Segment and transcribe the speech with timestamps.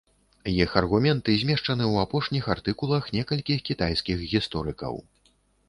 [0.61, 5.01] Іх аргументы змешчаны ў апошніх артыкулах некалькіх кітайскіх гісторыкаў.